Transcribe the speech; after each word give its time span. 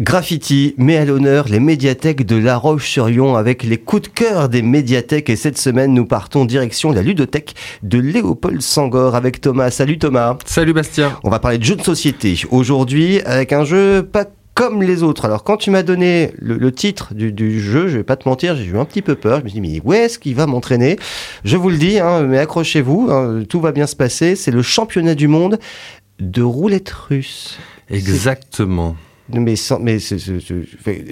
Graffiti 0.00 0.76
met 0.78 0.96
à 0.96 1.04
l'honneur 1.04 1.48
les 1.48 1.58
médiathèques 1.58 2.24
de 2.24 2.36
La 2.36 2.56
Roche-sur-Yon 2.56 3.34
avec 3.34 3.64
les 3.64 3.78
coups 3.78 4.02
de 4.02 4.06
cœur 4.06 4.48
des 4.48 4.62
médiathèques 4.62 5.28
et 5.28 5.34
cette 5.34 5.58
semaine 5.58 5.92
nous 5.92 6.06
partons 6.06 6.44
direction 6.44 6.92
la 6.92 7.02
ludothèque 7.02 7.56
de 7.82 7.98
Léopold 7.98 8.62
Sangor 8.62 9.16
avec 9.16 9.40
Thomas. 9.40 9.72
Salut 9.72 9.98
Thomas. 9.98 10.38
Salut 10.44 10.72
Bastien. 10.72 11.18
On 11.24 11.30
va 11.30 11.40
parler 11.40 11.58
de 11.58 11.64
jeux 11.64 11.74
de 11.74 11.82
société 11.82 12.40
aujourd'hui 12.52 13.20
avec 13.22 13.52
un 13.52 13.64
jeu 13.64 14.04
pas 14.04 14.26
comme 14.54 14.84
les 14.84 15.02
autres. 15.02 15.24
Alors 15.24 15.42
quand 15.42 15.56
tu 15.56 15.72
m'as 15.72 15.82
donné 15.82 16.30
le, 16.38 16.70
titre 16.70 17.12
du, 17.12 17.60
jeu, 17.60 17.88
je 17.88 17.96
vais 17.96 18.04
pas 18.04 18.14
te 18.14 18.28
mentir, 18.28 18.54
j'ai 18.54 18.66
eu 18.66 18.78
un 18.78 18.84
petit 18.84 19.02
peu 19.02 19.16
peur. 19.16 19.40
Je 19.40 19.44
me 19.44 19.48
suis 19.48 19.60
dit 19.60 19.68
mais 19.68 19.80
où 19.84 19.92
est-ce 19.94 20.20
qu'il 20.20 20.36
va 20.36 20.46
m'entraîner? 20.46 20.96
Je 21.44 21.56
vous 21.56 21.70
le 21.70 21.76
dis, 21.76 21.98
hein, 21.98 22.22
mais 22.22 22.38
accrochez-vous, 22.38 23.08
hein, 23.10 23.42
tout 23.48 23.60
va 23.60 23.72
bien 23.72 23.88
se 23.88 23.96
passer. 23.96 24.36
C'est 24.36 24.52
le 24.52 24.62
championnat 24.62 25.16
du 25.16 25.26
monde 25.26 25.58
de 26.20 26.42
roulette 26.42 26.90
russe. 26.90 27.58
Exactement. 27.90 28.94
Mais, 29.30 29.56
sans, 29.56 29.78
mais 29.78 29.98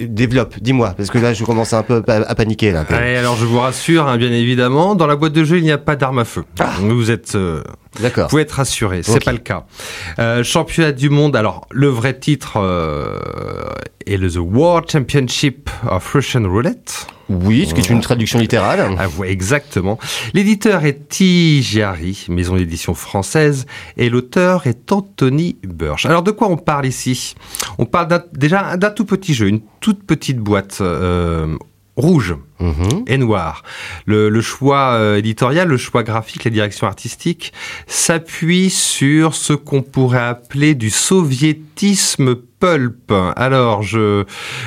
développe, 0.07 0.55
dis-moi, 0.59 0.93
parce 0.97 1.11
que 1.11 1.19
là 1.19 1.33
je 1.33 1.43
commence 1.43 1.73
un 1.73 1.83
peu 1.83 2.03
à, 2.07 2.35
paniquer. 2.35 2.71
Là, 2.71 2.83
alors 2.89 3.35
je 3.35 3.45
vous 3.45 3.59
rassure, 3.59 4.07
hein, 4.07 4.17
bien 4.17 4.31
évidemment, 4.31 4.95
dans 4.95 5.05
la 5.05 5.15
boîte 5.15 5.33
de 5.33 5.43
jeu 5.43 5.57
il 5.57 5.63
n'y 5.63 5.71
a 5.71 5.77
pas 5.77 5.95
d'arme 5.95 6.19
à 6.19 6.25
feu. 6.25 6.43
Ah. 6.59 6.73
Vous 6.81 7.11
êtes, 7.11 7.35
euh, 7.35 7.61
D'accord. 7.99 8.25
vous 8.25 8.29
pouvez 8.29 8.41
être 8.43 8.51
rassuré, 8.51 9.01
c'est 9.03 9.23
pas 9.23 9.31
le 9.31 9.37
cas. 9.37 9.65
Euh, 10.19 10.43
championnat 10.43 10.91
du 10.91 11.09
monde, 11.09 11.35
alors 11.35 11.67
le 11.71 11.87
vrai 11.87 12.17
titre 12.17 12.57
euh, 12.57 13.17
est 14.05 14.17
le 14.17 14.29
The 14.31 14.37
World 14.37 14.89
Championship 14.89 15.69
of 15.89 16.11
Russian 16.13 16.43
Roulette. 16.43 17.07
Oui, 17.29 17.65
ce 17.67 17.73
qui 17.73 17.81
est 17.81 17.89
une 17.89 17.99
traduction 17.99 18.39
littérale. 18.39 18.95
Ah, 18.97 19.07
exactement. 19.25 19.99
L'éditeur 20.33 20.85
est 20.85 21.09
Tigiari, 21.09 22.25
maison 22.29 22.55
d'édition 22.55 22.93
française, 22.93 23.65
et 23.97 24.09
l'auteur 24.09 24.65
est 24.65 24.91
Anthony 24.91 25.57
Burch. 25.63 26.05
Alors 26.05 26.23
de 26.23 26.31
quoi 26.31 26.49
on 26.49 26.57
parle 26.57 26.85
ici? 26.85 27.35
On 27.77 27.85
parle 27.85 28.23
déjà 28.33 28.77
d'un 28.77 28.91
tout 28.91 29.05
petit 29.05 29.33
jeu, 29.33 29.47
une 29.47 29.61
toute 29.81 30.05
petite 30.05 30.37
boîte 30.37 30.77
euh, 30.79 31.57
rouge 31.97 32.35
mhm. 32.59 33.03
et 33.07 33.17
noir. 33.17 33.63
Le, 34.05 34.41
choix 34.41 34.93
euh, 34.93 35.17
éditorial, 35.17 35.67
le 35.67 35.77
choix 35.77 36.03
graphique, 36.03 36.45
la 36.45 36.51
direction 36.51 36.87
artistique 36.87 37.51
s'appuie 37.87 38.69
sur 38.69 39.33
ce 39.33 39.53
qu'on 39.53 39.81
pourrait 39.81 40.19
appeler 40.19 40.75
du 40.75 40.89
soviétisme 40.89 42.35
pulp. 42.59 43.11
Alors, 43.35 43.83
je, 43.83 44.25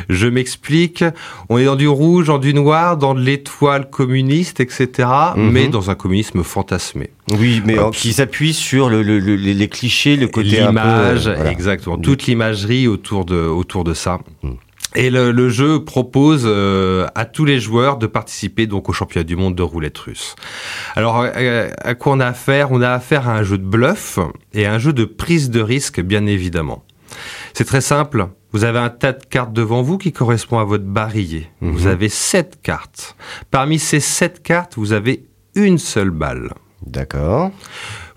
je 0.08 0.26
m'explique. 0.26 1.04
On 1.48 1.58
est 1.58 1.64
dans 1.64 1.76
du 1.76 1.88
rouge, 1.88 2.26
dans 2.26 2.38
du 2.38 2.52
noir, 2.52 2.96
dans 2.96 3.14
de 3.14 3.20
l'étoile 3.20 3.88
communiste, 3.88 4.60
etc., 4.60 5.08
mhm. 5.36 5.50
mais 5.50 5.68
dans 5.68 5.90
un 5.90 5.94
communisme 5.94 6.42
fantasmé. 6.42 7.10
Oui, 7.38 7.62
mais 7.64 7.76
qui 7.92 8.12
s'appuie 8.12 8.54
sur 8.54 8.90
le, 8.90 9.02
les 9.02 9.68
clichés, 9.68 10.16
le 10.16 10.26
côté 10.26 10.60
L'image, 10.60 11.28
exactement. 11.48 11.96
Toute 11.96 12.26
l'imagerie 12.26 12.88
autour 12.88 13.24
de, 13.24 13.36
autour 13.36 13.84
de 13.84 13.94
ça. 13.94 14.18
Mm. 14.42 14.50
Et 14.96 15.10
le, 15.10 15.48
jeu 15.48 15.84
propose 15.84 16.44
euh, 16.46 17.06
à 17.14 17.24
tous 17.24 17.44
les 17.44 17.60
joueurs 17.60 17.96
de 17.96 18.06
participer 18.06 18.66
donc 18.66 18.88
au 18.88 18.92
championnat 18.92 19.24
du 19.24 19.36
monde 19.36 19.54
de 19.54 19.62
roulette 19.62 19.98
russe. 19.98 20.34
Alors 20.96 21.20
euh, 21.20 21.70
à, 21.78 21.94
quoi 21.94 22.12
on 22.14 22.20
a 22.20 22.26
affaire? 22.26 22.72
On 22.72 22.80
a 22.80 22.90
affaire 22.90 23.28
à 23.28 23.36
un 23.36 23.42
jeu 23.42 23.58
de 23.58 23.64
bluff 23.64 24.18
et 24.52 24.66
à 24.66 24.74
un 24.74 24.78
jeu 24.78 24.92
de 24.92 25.04
prise 25.04 25.50
de 25.50 25.60
risque 25.60 26.00
bien 26.00 26.26
évidemment. 26.26 26.84
C'est 27.54 27.64
très 27.64 27.80
simple. 27.80 28.28
Vous 28.52 28.64
avez 28.64 28.80
un 28.80 28.90
tas 28.90 29.12
de 29.12 29.24
cartes 29.24 29.52
devant 29.52 29.82
vous 29.82 29.96
qui 29.96 30.12
correspond 30.12 30.58
à 30.58 30.64
votre 30.64 30.84
barillet. 30.84 31.50
Mhm. 31.60 31.72
Vous 31.72 31.86
avez 31.86 32.08
sept 32.08 32.58
cartes. 32.62 33.16
Parmi 33.50 33.78
ces 33.78 34.00
sept 34.00 34.42
cartes, 34.42 34.74
vous 34.76 34.92
avez 34.92 35.24
une 35.54 35.78
seule 35.78 36.10
balle. 36.10 36.52
D'accord. 36.84 37.52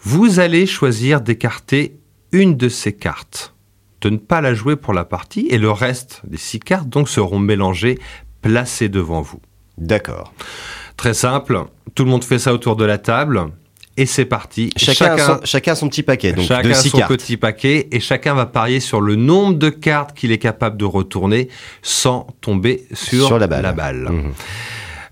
Vous 0.01 0.39
allez 0.39 0.65
choisir 0.65 1.21
d'écarter 1.21 1.97
une 2.31 2.57
de 2.57 2.67
ces 2.67 2.93
cartes 2.93 3.52
de 4.03 4.09
ne 4.09 4.17
pas 4.17 4.41
la 4.41 4.53
jouer 4.53 4.75
pour 4.75 4.93
la 4.93 5.05
partie 5.05 5.47
et 5.49 5.57
le 5.57 5.71
reste 5.71 6.21
des 6.25 6.37
six 6.37 6.59
cartes 6.59 6.89
donc 6.89 7.07
seront 7.07 7.39
mélangées, 7.39 7.99
placées 8.41 8.89
devant 8.89 9.21
vous. 9.21 9.39
D'accord. 9.77 10.33
Très 10.97 11.13
simple, 11.13 11.63
tout 11.95 12.03
le 12.03 12.11
monde 12.11 12.23
fait 12.23 12.37
ça 12.37 12.53
autour 12.53 12.75
de 12.75 12.83
la 12.83 12.97
table 12.97 13.45
et 13.95 14.05
c'est 14.05 14.25
parti. 14.25 14.71
Chacun, 14.75 15.15
chacun, 15.15 15.25
son, 15.25 15.39
chacun, 15.45 15.75
son, 15.75 15.87
petit 15.87 16.03
paquet. 16.03 16.33
Donc 16.33 16.45
chacun 16.45 16.69
de 16.69 16.73
son 16.73 16.99
petit 17.07 17.37
paquet 17.37 17.87
et 17.91 18.01
chacun 18.01 18.33
va 18.33 18.45
parier 18.45 18.81
sur 18.81 18.99
le 18.99 19.15
nombre 19.15 19.57
de 19.57 19.69
cartes 19.69 20.13
qu'il 20.13 20.31
est 20.33 20.37
capable 20.37 20.75
de 20.75 20.85
retourner 20.85 21.47
sans 21.81 22.27
tomber 22.41 22.85
sur, 22.93 23.39
la 23.39 23.47
balle. 23.47 24.09
Mmh. 24.09 24.33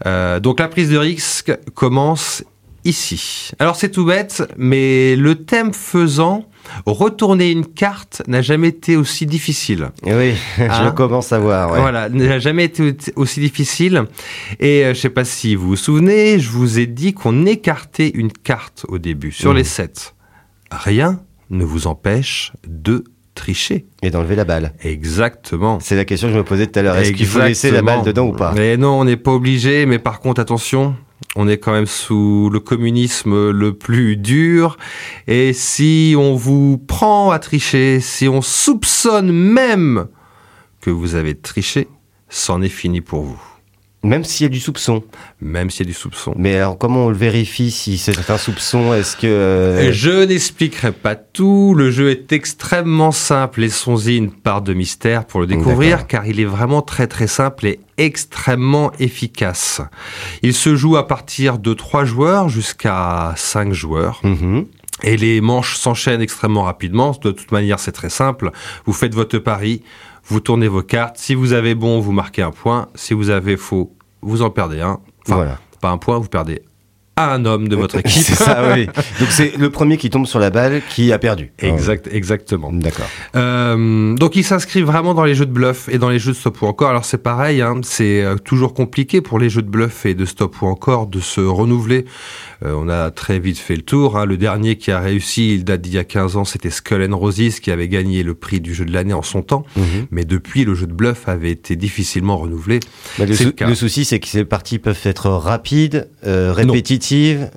Euh, 0.06 0.40
donc 0.40 0.60
la 0.60 0.68
prise 0.68 0.90
de 0.90 0.98
risque 0.98 1.58
commence 1.76 2.44
ici. 2.86 3.52
Alors 3.60 3.76
c'est 3.76 3.90
tout 3.90 4.06
bête, 4.06 4.44
mais 4.58 5.16
le 5.16 5.36
thème 5.36 5.74
faisant, 5.74 6.46
retourner 6.86 7.52
une 7.52 7.66
carte 7.66 8.24
n'a 8.28 8.42
jamais 8.42 8.70
été 8.70 8.96
aussi 8.96 9.26
difficile. 9.26 9.90
Eh 10.06 10.14
oui, 10.14 10.34
je 10.58 10.64
hein 10.64 10.92
commence 10.92 11.32
à 11.32 11.40
voir. 11.40 11.70
Voilà, 11.70 12.10
n'a 12.10 12.40
jamais 12.40 12.66
été 12.66 12.96
aussi 13.16 13.40
difficile. 13.40 14.04
Et 14.60 14.86
euh, 14.86 14.94
je 14.94 15.00
sais 15.00 15.10
pas 15.10 15.26
si 15.26 15.56
vous 15.56 15.70
vous 15.70 15.76
souvenez, 15.76 16.40
je 16.40 16.50
vous 16.50 16.80
ai 16.80 16.88
dit 16.88 17.14
qu'on 17.14 17.46
écartait 17.46 18.10
une 18.10 18.32
carte 18.32 18.86
au 18.90 18.98
début 18.98 19.32
sur 19.32 19.54
mmh. 19.54 19.58
les 19.58 19.64
sept. 19.64 20.16
Rien 20.72 21.20
ne 21.50 21.66
vous 21.66 21.88
empêche 21.88 22.54
de 22.68 23.04
tricher. 23.36 23.86
Et 24.02 24.10
d'enlever 24.10 24.36
la 24.36 24.46
balle. 24.46 24.74
Exactement. 24.84 25.80
C'est 25.80 25.96
la 25.96 26.06
question 26.06 26.28
que 26.28 26.34
je 26.34 26.38
me 26.38 26.44
posais 26.44 26.68
tout 26.68 26.80
à 26.80 26.82
l'heure. 26.82 26.96
Est-ce 26.96 27.12
qu'il 27.12 27.26
faut 27.26 27.40
laisser 27.40 27.72
la 27.72 27.82
balle 27.82 28.04
dedans 28.04 28.28
ou 28.28 28.34
pas? 28.34 28.54
Mais 28.56 28.78
non, 28.78 29.00
on 29.00 29.06
n'est 29.06 29.18
pas 29.18 29.32
obligé. 29.32 29.86
Mais 29.86 30.00
par 30.00 30.20
contre, 30.20 30.42
attention, 30.42 30.96
on 31.36 31.48
est 31.48 31.58
quand 31.58 31.72
même 31.72 31.86
sous 31.86 32.50
le 32.52 32.60
communisme 32.60 33.52
le 33.52 33.74
plus 33.74 34.18
dur. 34.18 34.78
Et 35.28 35.54
si 35.54 36.16
on 36.18 36.36
vous 36.36 36.78
prend 36.78 37.32
à 37.32 37.40
tricher, 37.40 38.00
si 38.00 38.28
on 38.28 38.42
soupçonne 38.42 39.32
même 39.32 40.08
que 40.82 40.90
vous 40.90 41.16
avez 41.16 41.36
triché, 41.36 41.88
c'en 42.30 42.62
est 42.62 42.70
fini 42.70 43.02
pour 43.02 43.24
vous. 43.24 43.42
Même 44.04 44.24
s'il 44.24 44.46
y 44.46 44.48
a 44.48 44.50
du 44.50 44.60
soupçon. 44.60 45.04
Même 45.42 45.70
s'il 45.70 45.86
y 45.86 45.90
a 45.90 45.92
du 45.92 45.98
soupçon. 45.98 46.34
Mais 46.36 46.56
alors, 46.56 46.78
comment 46.78 47.06
on 47.06 47.10
le 47.10 47.16
vérifie 47.16 47.70
si 47.70 48.00
c'est 48.00 48.32
un 48.32 48.38
soupçon? 48.38 48.94
Est-ce 48.94 49.16
que 49.16 49.28
euh, 49.28 49.92
je 49.92 50.26
n'expliquerai 50.26 50.92
pas 50.92 51.16
tout. 51.16 51.76
Le 51.76 51.92
jeu 51.92 52.10
est 52.10 52.32
extrêmement 52.32 53.12
simple. 53.12 53.62
Laissons-y 53.62 54.18
une 54.18 54.32
part 54.32 54.64
de 54.64 54.74
mystère 54.74 55.26
pour 55.26 55.40
le 55.40 55.46
découvrir, 55.46 56.08
car 56.08 56.26
il 56.26 56.40
est 56.40 56.46
vraiment 56.46 56.82
très 56.82 57.06
très 57.06 57.28
simple 57.28 57.68
et 57.68 57.80
extrêmement 57.98 58.92
efficace. 59.00 59.82
Il 60.42 60.56
se 60.56 60.76
joue 60.76 60.98
à 60.98 61.08
partir 61.08 61.60
de 61.60 61.74
3 61.74 62.04
joueurs 62.04 62.50
jusqu'à 62.50 63.34
5 63.38 63.72
joueurs. 63.72 64.20
Mhm. 64.24 64.66
Et 65.04 65.18
les 65.18 65.42
manches 65.42 65.78
s'enchaînent 65.78 66.22
extrêmement 66.22 66.64
rapidement. 66.64 67.12
De 67.22 67.32
toute 67.32 67.52
manière, 67.52 67.80
c'est 67.80 67.92
très 67.92 68.10
simple. 68.10 68.52
Vous 68.86 68.94
faites 68.94 69.16
votre 69.16 69.38
pari, 69.40 69.84
vous 70.26 70.40
tournez 70.40 70.68
vos 70.68 70.84
cartes. 70.84 71.18
Si 71.18 71.36
vous 71.36 71.54
avez 71.54 71.76
bon, 71.76 72.00
vous 72.00 72.12
marquez 72.12 72.42
un 72.42 72.52
point. 72.52 72.88
Si 72.96 73.14
vous 73.14 73.30
avez 73.30 73.58
faux, 73.58 73.96
vous 74.22 74.42
en 74.42 74.50
perdez 74.50 74.82
un. 74.82 75.00
Enfin, 75.26 75.36
voilà. 75.36 75.60
pas 75.82 75.90
un 75.90 75.98
point, 75.98 76.20
vous 76.20 76.30
perdez 76.30 76.62
un 77.30 77.46
homme 77.46 77.68
de 77.68 77.76
votre 77.76 77.96
équipe. 78.00 78.24
c'est 78.24 78.36
ça, 78.36 78.74
oui. 78.74 78.86
Donc 79.20 79.30
c'est 79.30 79.58
le 79.58 79.70
premier 79.70 79.98
qui 79.98 80.10
tombe 80.10 80.26
sur 80.26 80.40
la 80.40 80.50
balle 80.50 80.82
qui 80.90 81.12
a 81.12 81.20
perdu. 81.20 81.52
Exact, 81.60 82.08
exactement. 82.12 82.72
D'accord. 82.72 83.08
Euh, 83.36 84.16
donc 84.16 84.36
il 84.36 84.44
s'inscrit 84.44 84.82
vraiment 84.82 85.14
dans 85.14 85.24
les 85.24 85.36
jeux 85.36 85.46
de 85.46 85.52
bluff 85.52 85.90
et 85.90 85.98
dans 85.98 86.10
les 86.10 86.20
jeux 86.20 86.32
de 86.32 86.38
stop 86.38 86.62
ou 86.62 86.66
encore. 86.66 86.90
Alors 86.90 87.06
c'est 87.06 87.22
pareil, 87.22 87.62
hein, 87.62 87.80
c'est 87.84 88.24
euh, 88.24 88.36
toujours 88.36 88.74
compliqué 88.74 89.22
pour 89.22 89.40
les 89.40 89.50
jeux 89.50 89.62
de 89.62 89.70
bluff 89.70 90.06
et 90.06 90.14
de 90.14 90.26
stop 90.26 90.62
ou 90.62 90.68
encore 90.68 91.08
de 91.08 91.20
se 91.20 91.42
renouveler. 91.42 92.06
Euh, 92.64 92.74
on 92.78 92.90
a 92.90 93.12
très 93.12 93.40
vite 93.40 93.58
fait 93.58 93.76
le 93.76 93.82
tour. 93.82 94.18
Hein. 94.18 94.26
Le 94.26 94.38
dernier 94.38 94.76
qui 94.76 94.92
a 94.92 95.00
réussi, 95.00 95.54
il 95.54 95.64
date 95.64 95.82
d'il 95.82 95.94
y 95.94 95.98
a 95.98 96.04
15 96.04 96.38
ans, 96.38 96.46
c'était 96.46 96.70
Skull 96.70 97.08
and 97.10 97.18
Roses 97.18 97.60
qui 97.62 97.72
avait 97.72 97.88
gagné 97.88 98.24
le 98.24 98.34
prix 98.34 98.62
du 98.62 98.74
jeu 98.74 98.86
de 98.86 98.92
l'année 98.92 99.14
en 99.14 99.24
son 99.24 99.42
temps. 99.42 99.66
Mhm. 99.76 100.08
Mais 100.12 100.26
depuis, 100.26 100.66
le 100.66 100.76
jeu 100.76 100.88
de 100.88 100.94
bluff 100.94 101.28
avait 101.28 101.52
été 101.52 101.76
difficilement 101.76 102.38
renouvelé. 102.38 102.80
le, 103.20 103.26
le, 103.26 103.76
souci, 103.76 104.06
c'est 104.06 104.20
que 104.20 104.28
ces 104.28 104.46
parties 104.46 104.80
peuvent 104.80 105.00
être 105.04 105.30
rapides, 105.30 106.10
euh, 106.26 106.54
répétitives, 106.54 106.92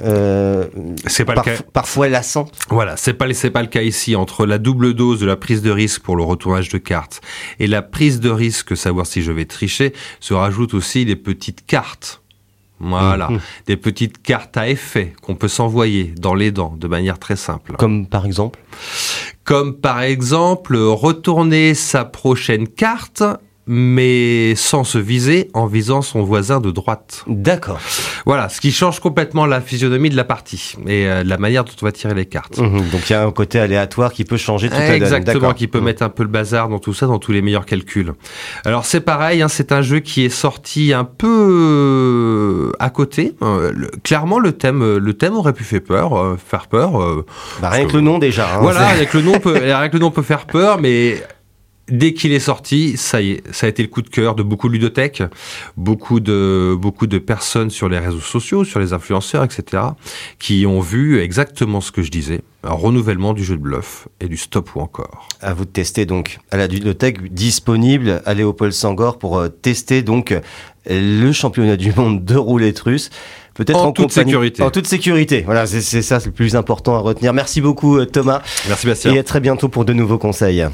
euh, 0.03 0.67
c'est 1.07 1.25
pas 1.25 1.35
le 1.35 1.43
cas. 1.43 1.57
parfois 1.73 2.09
lassantes. 2.09 2.53
Voilà, 2.71 2.97
c'est 2.97 3.15
pas 3.15 3.33
c'est 3.33 3.51
pas 3.51 3.63
le 3.63 3.69
cas 3.69 3.83
ici. 3.83 4.17
Entre 4.17 4.47
la 4.47 4.59
double 4.59 4.95
dose 4.95 5.21
de 5.21 5.27
la 5.27 5.37
prise 5.37 5.63
de 5.63 5.71
risque 5.71 6.03
pour 6.03 6.17
le 6.17 6.23
retournage 6.23 6.69
de 6.69 6.79
cartes 6.79 7.21
et 7.59 7.67
la 7.67 7.83
prise 7.83 8.21
de 8.21 8.31
risque, 8.31 8.77
savoir 8.77 9.07
si 9.07 9.23
je 9.23 9.33
vais 9.33 9.45
tricher, 9.45 9.93
se 10.21 10.35
rajoutent 10.35 10.75
aussi 10.75 11.05
des 11.05 11.17
petites 11.17 11.67
cartes 11.67 12.23
voilà, 12.81 13.31
mhm. 13.31 13.41
des 13.67 13.77
petites 13.77 14.23
cartes 14.23 14.57
à 14.57 14.69
effet 14.69 15.15
qu'on 15.23 15.37
peut 15.37 15.49
s'envoyer 15.49 16.13
dans 16.19 16.35
les 16.35 16.51
dents 16.51 16.75
de 16.77 16.89
manière 16.89 17.19
très 17.19 17.37
simple. 17.37 17.75
Comme 17.79 18.07
par 18.07 18.27
exemple? 18.27 18.61
Comme 19.45 19.75
par 19.75 20.03
exemple 20.03 20.77
retourner 20.77 21.75
sa 21.75 22.05
prochaine 22.05 22.67
carte 22.67 23.23
mais 23.67 24.55
sans 24.57 24.85
se 24.85 24.99
viser, 24.99 25.49
en 25.55 25.67
visant 25.67 26.03
son 26.03 26.23
voisin 26.23 26.61
de 26.61 26.71
droite. 26.71 27.25
D'accord. 27.27 27.81
Voilà, 28.27 28.49
ce 28.49 28.61
qui 28.61 28.73
change 28.73 29.01
complètement 29.01 29.47
la 29.47 29.61
physionomie 29.61 30.11
de 30.11 30.17
la 30.17 30.25
partie 30.25 30.77
et 30.87 31.07
euh, 31.07 31.25
la 31.25 31.39
manière 31.39 31.65
dont 31.65 31.73
on 31.81 31.85
va 31.87 31.93
tirer 31.93 32.15
les 32.15 32.27
cartes. 32.27 32.59
Mhm. 32.59 32.91
donc 32.91 33.09
il 33.09 33.13
y 33.13 33.17
a 33.17 33.25
un 33.25 33.31
côté 33.31 33.59
aléatoire 33.59 34.13
qui 34.13 34.25
peut 34.25 34.37
changer 34.37 34.69
tout 34.69 34.77
à 34.77 34.95
Exactement, 34.95 35.55
qui 35.55 35.67
peut 35.67 35.79
mhm. 35.79 35.85
mettre 35.85 36.03
un 36.03 36.09
peu 36.09 36.23
le 36.23 36.29
bazar 36.29 36.69
dans 36.69 36.79
tout 36.79 36.95
ça, 36.95 37.07
dans 37.07 37.19
tous 37.19 37.33
les 37.33 37.43
meilleurs 37.43 37.67
calculs. 37.67 38.13
Alors 38.65 38.85
c'est 38.85 39.01
pareil, 39.01 39.43
hein, 39.43 39.49
c'est 39.49 39.73
un 39.73 39.83
jeu 39.83 40.01
qui 40.01 40.25
est 40.25 40.31
sorti 40.31 40.93
un 40.93 41.05
peu 41.05 41.27
euh, 41.29 42.73
à 42.79 42.91
côté. 42.91 43.35
Euh, 43.43 43.73
clairement, 44.03 44.39
le 44.39 44.53
thème, 44.53 44.97
le 44.97 45.15
thème 45.15 45.37
aurait 45.37 45.53
pu 45.53 45.65
faire 45.65 45.83
peur, 45.83 46.37
faire 46.47 46.67
peur. 46.67 46.93
Bah, 47.61 47.71
rien 47.71 47.87
que 47.87 47.95
le 47.95 48.01
nom 48.01 48.19
déjà. 48.19 48.47
Hein, 48.55 48.59
voilà, 48.61 48.87
avec 48.87 49.15
le 49.15 49.23
nom, 49.23 49.39
peut, 49.39 49.73
avec 49.73 49.93
le 49.93 49.99
nom 49.99 50.11
peut 50.11 50.23
faire 50.23 50.47
peur, 50.47 50.81
mais 50.81 51.17
dès 51.89 52.15
qu'il 52.15 52.33
est 52.33 52.41
sorti, 52.41 52.97
ça 52.97 53.21
y 53.21 53.33
est, 53.33 53.53
ça 53.53 53.67
a 53.67 53.69
été 53.69 53.83
le 53.83 53.89
coup 53.89 54.03
de 54.03 54.09
cœur 54.09 54.35
de 54.35 54.43
beaucoup 54.43 54.69
de 54.69 54.75
ludothèques, 54.75 55.23
beaucoup 55.77 56.21
de, 56.21 56.75
beaucoup 56.79 57.07
de 57.07 57.19
personnes 57.19 57.71
sur 57.71 57.89
les 57.89 57.99
réseaux 57.99 58.21
sociaux, 58.21 58.65
sur 58.65 58.81
les 58.81 58.93
influenceurs, 58.93 59.45
etc., 59.45 59.83
qui 60.39 60.67
ont 60.67 60.81
vu 60.81 61.21
exactement 61.21 61.81
ce 61.81 61.93
que 61.93 62.03
je 62.03 62.11
disais. 62.11 62.43
Un 62.63 62.73
renouvellement 62.73 63.35
du 63.35 63.45
jeu 63.45 63.57
de 63.57 63.63
bluff 63.63 64.09
et 64.21 64.29
du 64.29 64.37
stop 64.37 64.75
ou 64.75 64.81
encore. 64.81 65.29
À 65.43 65.53
vous 65.53 65.67
de 65.67 65.71
tester 65.71 66.07
donc 66.07 66.39
à 66.51 66.57
la 66.57 66.67
ludothèque 66.67 67.33
disponible 67.33 68.23
à 68.25 68.33
Léopold 68.33 68.73
Sangor 68.73 69.19
pour 69.19 69.39
euh, 69.39 69.49
tester 69.49 70.03
donc 70.03 70.35
le 70.87 71.33
championnat 71.33 71.77
du 71.77 71.93
monde 71.95 72.25
de 72.25 72.37
roulette 72.37 72.81
russe. 72.81 73.11
Peut-être 73.55 73.79
en, 73.79 73.93
toute 73.93 74.11
sécurité. 74.11 74.63
En 74.63 74.71
toute 74.71 74.87
sécurité. 74.87 75.43
Voilà, 75.43 75.67
c'est 75.67 76.03
ça, 76.03 76.19
c'est 76.19 76.27
le 76.27 76.33
plus 76.33 76.57
important 76.57 76.97
à 76.97 76.99
retenir. 76.99 77.33
Merci 77.33 77.61
beaucoup, 77.61 77.99
euh, 77.99 78.05
Thomas. 78.05 78.43
Merci, 78.67 78.87
Bastien. 78.87 79.15
Et 79.15 79.19
à 79.19 79.23
très 79.23 79.41
bientôt 79.41 79.69
pour 79.69 79.85
de 79.85 79.93
nouveaux 79.93 80.19
conseils. 80.19 80.67